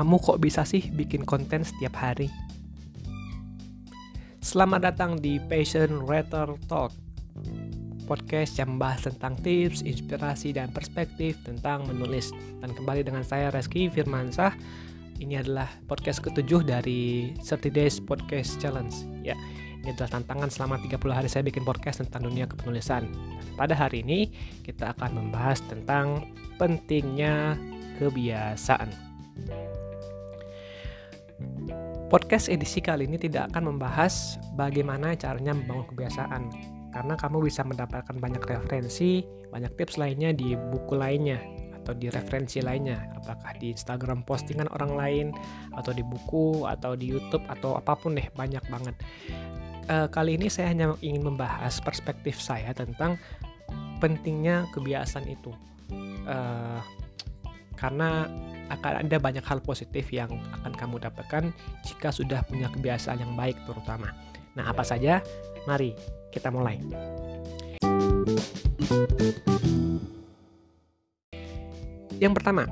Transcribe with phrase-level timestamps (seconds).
[0.00, 2.32] Kamu kok bisa sih bikin konten setiap hari?
[4.40, 6.96] Selamat datang di Passion Writer Talk
[8.08, 12.32] Podcast yang membahas tentang tips, inspirasi, dan perspektif tentang menulis.
[12.64, 14.56] Dan kembali dengan saya Reski Firmansah.
[15.20, 18.96] Ini adalah podcast ketujuh dari 30 Days Podcast Challenge.
[19.20, 19.36] Ya,
[19.84, 23.04] ini adalah tantangan selama 30 hari saya bikin podcast tentang dunia kepenulisan.
[23.52, 24.32] Pada hari ini
[24.64, 26.24] kita akan membahas tentang
[26.56, 27.60] pentingnya
[28.00, 29.10] kebiasaan
[32.10, 36.42] Podcast edisi kali ini tidak akan membahas bagaimana caranya membangun kebiasaan,
[36.90, 39.22] karena kamu bisa mendapatkan banyak referensi,
[39.54, 41.38] banyak tips lainnya di buku lainnya,
[41.78, 45.26] atau di referensi lainnya, apakah di Instagram postingan orang lain,
[45.78, 48.98] atau di buku, atau di YouTube, atau apa pun deh, banyak banget.
[49.86, 53.22] E, kali ini saya hanya ingin membahas perspektif saya tentang
[54.02, 55.54] pentingnya kebiasaan itu.
[56.26, 56.38] E,
[57.78, 58.26] karena
[58.70, 60.30] akan ada banyak hal positif yang
[60.62, 61.50] akan kamu dapatkan
[61.82, 64.14] jika sudah punya kebiasaan yang baik terutama.
[64.54, 65.18] Nah, apa saja?
[65.66, 65.92] Mari
[66.30, 66.78] kita mulai.
[72.20, 72.68] Yang pertama,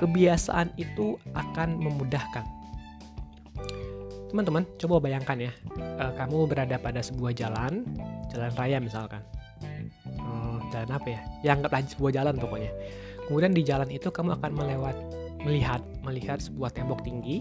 [0.00, 2.46] kebiasaan itu akan memudahkan.
[4.30, 7.82] Teman-teman, coba bayangkan ya, eh, kamu berada pada sebuah jalan,
[8.30, 9.20] jalan raya misalkan.
[10.06, 11.20] Hmm, jalan apa ya?
[11.42, 12.70] Yang anggaplah sebuah jalan pokoknya
[13.28, 14.96] Kemudian di jalan itu kamu akan melewat
[15.40, 17.40] melihat melihat sebuah tembok tinggi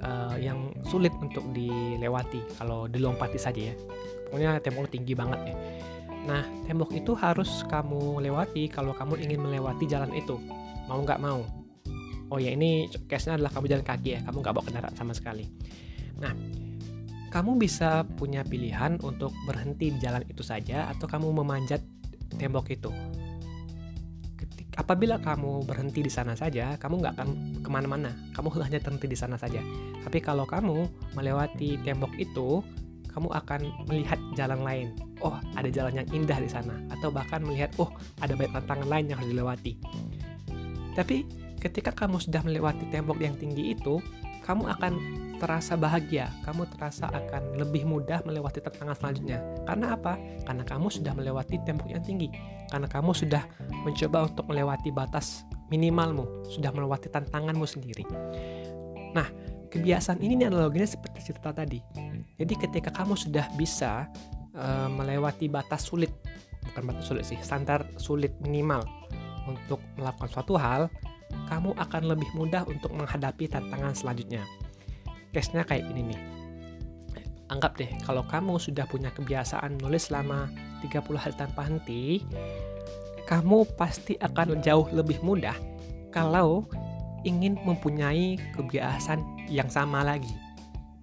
[0.00, 3.74] uh, yang sulit untuk dilewati kalau dilompati saja ya.
[4.28, 5.56] Pokoknya tembok tinggi banget ya.
[6.28, 10.36] Nah, tembok itu harus kamu lewati kalau kamu ingin melewati jalan itu.
[10.84, 11.40] Mau nggak mau.
[12.28, 15.48] Oh ya, ini case-nya adalah kamu jalan kaki ya, kamu nggak bawa kendaraan sama sekali.
[16.20, 16.36] Nah,
[17.32, 21.80] kamu bisa punya pilihan untuk berhenti di jalan itu saja atau kamu memanjat
[22.36, 22.92] tembok itu
[24.78, 27.28] apabila kamu berhenti di sana saja, kamu nggak akan
[27.60, 28.14] ke mana-mana.
[28.32, 29.58] Kamu hanya berhenti di sana saja.
[30.06, 30.86] Tapi kalau kamu
[31.18, 32.62] melewati tembok itu,
[33.10, 33.60] kamu akan
[33.90, 34.88] melihat jalan lain.
[35.18, 36.78] Oh, ada jalan yang indah di sana.
[36.94, 37.90] Atau bahkan melihat, oh,
[38.22, 39.72] ada banyak tantangan lain yang harus dilewati.
[40.94, 41.26] Tapi
[41.58, 43.98] ketika kamu sudah melewati tembok yang tinggi itu,
[44.46, 44.92] kamu akan
[45.38, 49.38] terasa bahagia, kamu terasa akan lebih mudah melewati tantangan selanjutnya.
[49.64, 50.18] Karena apa?
[50.44, 52.28] Karena kamu sudah melewati tembok yang tinggi.
[52.68, 53.42] Karena kamu sudah
[53.86, 58.04] mencoba untuk melewati batas minimalmu, sudah melewati tantanganmu sendiri.
[59.16, 59.28] Nah,
[59.72, 61.80] kebiasaan ini analoginya seperti cerita tadi.
[62.36, 64.10] Jadi ketika kamu sudah bisa
[64.52, 66.12] uh, melewati batas sulit,
[66.72, 68.84] bukan batas sulit sih, standar sulit minimal
[69.48, 70.92] untuk melakukan suatu hal,
[71.48, 74.44] kamu akan lebih mudah untuk menghadapi tantangan selanjutnya.
[75.32, 76.20] Case-nya kayak ini nih.
[77.48, 80.52] Anggap deh, kalau kamu sudah punya kebiasaan nulis selama
[80.84, 82.20] 30 hari tanpa henti,
[83.24, 85.56] kamu pasti akan jauh lebih mudah
[86.12, 86.68] kalau
[87.24, 90.32] ingin mempunyai kebiasaan yang sama lagi.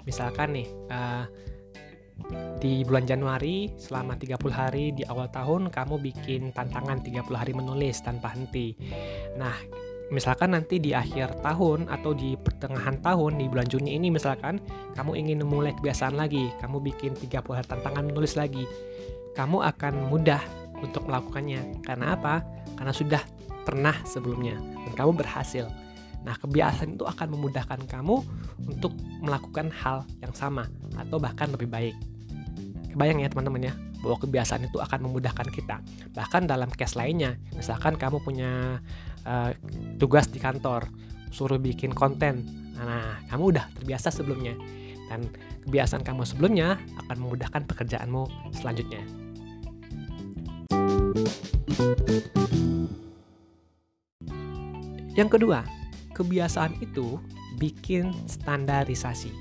[0.06, 1.26] Misalkan nih, uh,
[2.62, 8.02] di bulan Januari selama 30 hari di awal tahun kamu bikin tantangan 30 hari menulis
[8.02, 8.74] tanpa henti.
[9.36, 9.54] Nah,
[10.14, 14.62] misalkan nanti di akhir tahun atau di pertengahan tahun di bulan Juni ini misalkan
[14.94, 18.66] kamu ingin memulai kebiasaan lagi, kamu bikin 30 hari tantangan menulis lagi.
[19.36, 20.40] Kamu akan mudah
[20.80, 21.84] untuk melakukannya.
[21.84, 22.44] Karena apa?
[22.80, 23.22] Karena sudah
[23.66, 25.68] pernah sebelumnya dan kamu berhasil.
[26.26, 28.16] Nah, kebiasaan itu akan memudahkan kamu
[28.66, 30.66] untuk melakukan hal yang sama
[30.98, 31.96] atau bahkan lebih baik.
[32.94, 35.86] Kebayang ya teman-teman ya, bahwa kebiasaan itu akan memudahkan kita.
[36.18, 38.82] Bahkan dalam case lainnya, misalkan kamu punya
[39.26, 39.52] uh,
[40.00, 40.88] tugas di kantor,
[41.34, 42.46] suruh bikin konten.
[42.80, 44.56] Nah, kamu udah terbiasa sebelumnya.
[45.06, 45.30] Dan
[45.68, 49.04] kebiasaan kamu sebelumnya akan memudahkan pekerjaanmu selanjutnya.
[55.16, 55.64] Yang kedua,
[56.12, 57.22] kebiasaan itu
[57.56, 59.32] bikin standarisasi.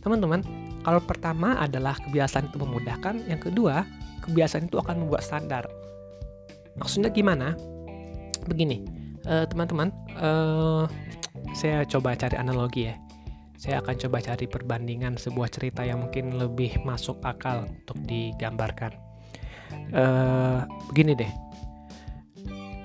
[0.00, 0.40] Teman-teman,
[0.86, 3.82] kalau pertama adalah kebiasaan itu memudahkan, yang kedua,
[4.24, 5.66] kebiasaan itu akan membuat standar.
[6.78, 7.58] Maksudnya gimana?
[8.48, 8.84] Begini
[9.26, 10.84] eh, teman-teman uh, uh,
[11.52, 12.94] saya coba cari analogi ya.
[13.60, 18.96] Saya akan coba cari perbandingan sebuah cerita yang mungkin lebih masuk akal untuk digambarkan.
[19.92, 21.32] Uh, begini deh.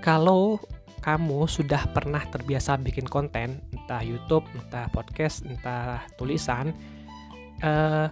[0.04, 0.60] Kalau
[1.00, 6.74] kamu sudah pernah terbiasa bikin konten entah YouTube entah podcast entah tulisan
[7.62, 8.10] uh,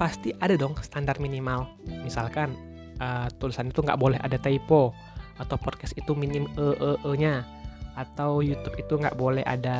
[0.00, 1.68] pasti ada dong standar minimal.
[2.00, 2.56] Misalkan
[3.02, 4.96] uh, tulisan itu nggak boleh ada typo
[5.40, 7.48] atau podcast itu minim e e e nya
[7.96, 9.78] atau YouTube itu nggak boleh ada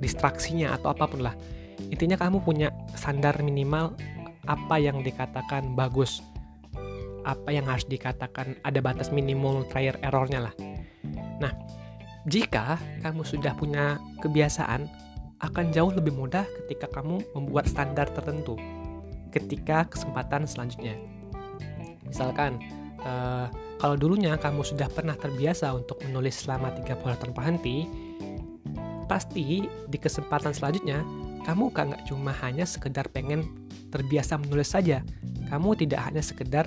[0.00, 1.34] distraksinya atau apa pun lah
[1.92, 3.92] intinya kamu punya standar minimal
[4.46, 6.22] apa yang dikatakan bagus
[7.26, 10.54] apa yang harus dikatakan ada batas minimal trial errornya lah
[11.42, 11.52] nah
[12.26, 12.74] Jika
[13.06, 14.90] kamu sudah punya kebiasaan,
[15.38, 18.58] akan jauh lebih mudah ketika kamu membuat standar tertentu
[19.30, 20.98] ketika kesempatan selanjutnya.
[22.02, 22.58] Misalkan,
[23.06, 23.46] uh,
[23.86, 27.86] kalau dulunya kamu sudah pernah terbiasa untuk menulis selama 30 hari tanpa henti,
[29.06, 31.06] pasti di kesempatan selanjutnya
[31.46, 33.46] kamu kan nggak cuma hanya sekedar pengen
[33.94, 35.06] terbiasa menulis saja.
[35.46, 36.66] Kamu tidak hanya sekedar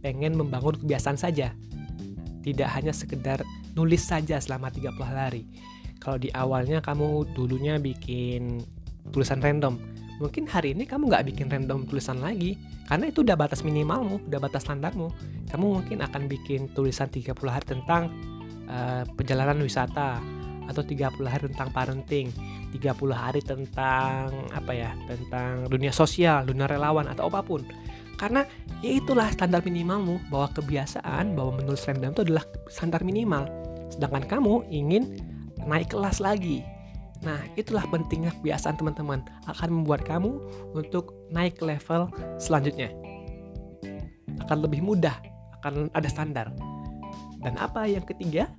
[0.00, 1.52] pengen membangun kebiasaan saja.
[2.40, 3.44] Tidak hanya sekedar
[3.76, 5.44] nulis saja selama 30 hari.
[6.00, 8.64] Kalau di awalnya kamu dulunya bikin
[9.12, 9.76] tulisan random,
[10.16, 12.56] mungkin hari ini kamu nggak bikin random tulisan lagi,
[12.88, 15.12] karena itu udah batas minimalmu, udah batas standarmu.
[15.54, 18.10] Kamu mungkin akan bikin tulisan 30 hari tentang
[18.66, 20.18] uh, perjalanan wisata,
[20.68, 22.28] atau 30 hari tentang parenting,
[22.72, 27.64] 30 hari tentang apa ya, tentang dunia sosial, dunia relawan atau apa pun.
[28.14, 28.46] Karena
[28.80, 33.44] ya itulah standar minimalmu bahwa kebiasaan bahwa menulis random itu adalah standar minimal.
[33.90, 35.18] Sedangkan kamu ingin
[35.66, 36.62] naik kelas lagi.
[37.24, 40.36] Nah, itulah pentingnya kebiasaan teman-teman akan membuat kamu
[40.76, 42.92] untuk naik level selanjutnya.
[44.44, 45.16] Akan lebih mudah,
[45.64, 46.52] akan ada standar.
[47.40, 48.52] Dan apa yang ketiga?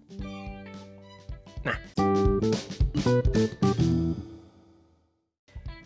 [1.61, 1.77] Nah,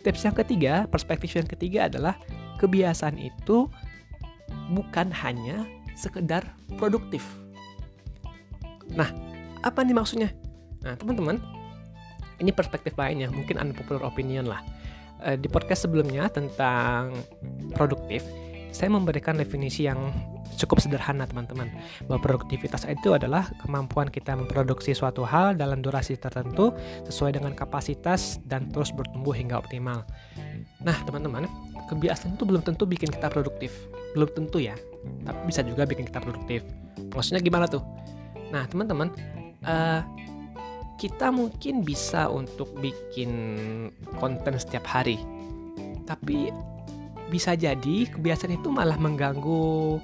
[0.00, 2.16] tips yang ketiga, perspektif yang ketiga adalah
[2.56, 3.68] kebiasaan itu
[4.72, 6.44] bukan hanya sekedar
[6.80, 7.20] produktif.
[8.96, 9.12] Nah,
[9.60, 10.32] apa nih maksudnya?
[10.80, 11.36] Nah, teman-teman,
[12.40, 14.64] ini perspektif lainnya, mungkin unpopular opinion lah.
[15.20, 17.12] Eh, di podcast sebelumnya tentang
[17.76, 18.24] produktif,
[18.72, 20.00] saya memberikan definisi yang
[20.60, 21.72] cukup sederhana teman-teman.
[22.04, 26.76] Bahwa produktivitas itu adalah kemampuan kita memproduksi suatu hal dalam durasi tertentu
[27.08, 30.04] sesuai dengan kapasitas dan terus bertumbuh hingga optimal.
[30.84, 31.48] Nah teman-teman
[31.88, 33.72] kebiasaan itu belum tentu bikin kita produktif.
[34.12, 34.76] Belum tentu ya
[35.24, 36.60] tapi bisa juga bikin kita produktif.
[37.16, 37.80] Maksudnya gimana tuh?
[38.52, 39.08] Nah teman-teman
[39.64, 40.04] uh,
[41.00, 43.32] kita mungkin bisa untuk bikin
[44.20, 45.16] konten setiap hari
[46.04, 46.50] tapi
[47.30, 50.02] bisa jadi kebiasaan itu malah mengganggu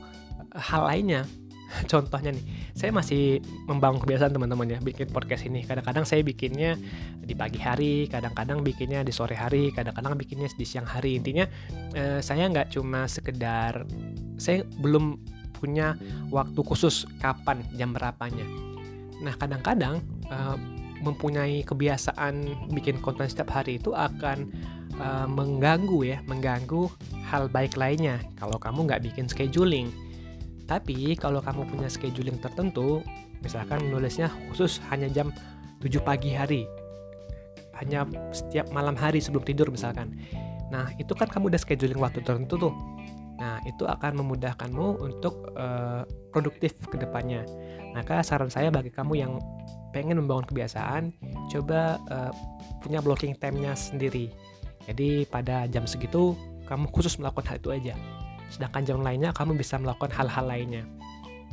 [0.56, 1.22] hal lainnya.
[1.90, 2.44] Contohnya nih
[2.76, 5.66] saya masih membangun kebiasaan teman-teman ya bikin podcast ini.
[5.66, 6.78] Kadang-kadang saya bikinnya
[7.20, 11.18] di pagi hari kadang-kadang bikinnya di sore hari kadang-kadang bikinnya di siang hari.
[11.18, 11.44] Intinya
[11.92, 13.84] eh, saya nggak cuma sekedar
[14.38, 15.18] saya belum
[15.56, 15.96] punya
[16.30, 18.44] waktu khusus kapan jam berapanya.
[19.20, 20.56] Nah kadang-kadang eh,
[21.02, 24.48] mempunyai kebiasaan bikin konten setiap hari itu akan
[24.96, 26.88] uh, mengganggu ya mengganggu
[27.28, 28.22] hal baik lainnya.
[28.40, 29.92] Kalau kamu nggak bikin scheduling
[30.66, 33.00] tapi kalau kamu punya scheduling tertentu,
[33.40, 35.30] misalkan nulisnya khusus hanya jam
[35.78, 36.66] 7 pagi hari,
[37.78, 38.02] hanya
[38.34, 40.18] setiap malam hari sebelum tidur misalkan.
[40.74, 42.74] Nah, itu kan kamu udah scheduling waktu tertentu tuh.
[43.38, 46.02] Nah, itu akan memudahkanmu untuk uh,
[46.34, 47.46] produktif ke depannya.
[47.94, 49.38] Maka saran saya bagi kamu yang
[49.94, 51.14] pengen membangun kebiasaan,
[51.52, 52.32] coba uh,
[52.82, 54.34] punya blocking time-nya sendiri.
[54.90, 56.34] Jadi pada jam segitu
[56.66, 57.94] kamu khusus melakukan hal itu aja
[58.52, 60.82] sedangkan jam lainnya kamu bisa melakukan hal-hal lainnya.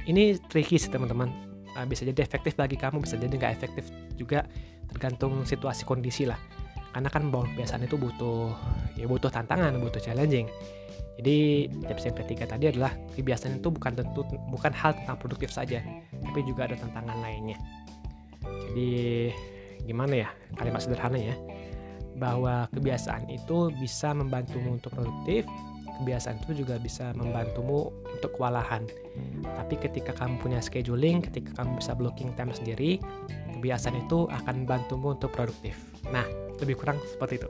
[0.04, 1.31] Ini tricky sih teman-teman.
[1.74, 4.45] Uh, bisa jadi efektif bagi kamu, bisa jadi nggak efektif juga
[4.94, 6.38] tergantung situasi kondisi lah.
[6.94, 8.54] Karena kan membangun kebiasaan itu butuh
[8.94, 10.45] ya butuh tantangan, butuh challenging.
[11.18, 15.81] Jadi tips yang ketiga tadi adalah kebiasaan itu bukan tentu bukan hal tentang produktif saja,
[16.10, 17.57] tapi juga ada tantangan lainnya.
[18.70, 19.29] Jadi
[19.89, 21.36] gimana ya kalimat sederhana ya
[22.18, 25.50] bahwa kebiasaan itu bisa membantumu untuk produktif,
[26.02, 28.86] kebiasaan itu juga bisa membantumu untuk kewalahan.
[29.44, 32.98] Tapi ketika kamu punya scheduling, ketika kamu bisa blocking time sendiri,
[33.58, 35.78] kebiasaan itu akan membantumu untuk produktif.
[36.10, 36.26] Nah,
[36.60, 37.50] lebih kurang seperti itu.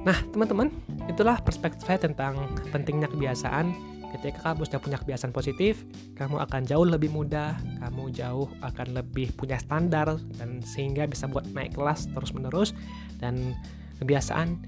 [0.00, 0.72] Nah, teman-teman,
[1.12, 5.86] itulah perspektif saya tentang pentingnya kebiasaan Ketika kamu sudah punya kebiasaan positif,
[6.18, 11.46] kamu akan jauh lebih mudah, kamu jauh akan lebih punya standar dan sehingga bisa buat
[11.54, 12.74] naik kelas terus-menerus
[13.22, 13.54] dan
[14.02, 14.58] kebiasaan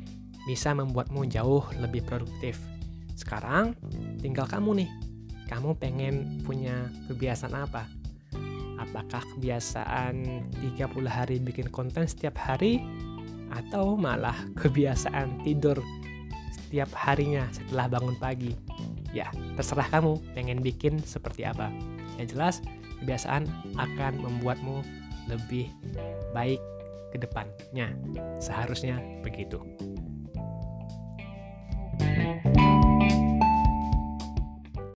[0.46, 2.58] bisa membuatmu jauh lebih produktif.
[3.18, 3.74] Sekarang
[4.22, 4.90] tinggal kamu nih.
[5.50, 7.84] Kamu pengen punya kebiasaan apa?
[8.80, 12.82] Apakah kebiasaan 30 hari bikin konten setiap hari
[13.52, 15.76] atau malah kebiasaan tidur
[16.50, 18.71] setiap harinya setelah bangun pagi?
[19.12, 21.68] Ya terserah kamu pengen bikin seperti apa.
[22.20, 22.56] Yang jelas
[23.04, 24.82] kebiasaan akan membuatmu
[25.30, 25.68] lebih
[26.32, 26.60] baik
[27.12, 27.92] ke depannya.
[28.40, 29.60] Seharusnya begitu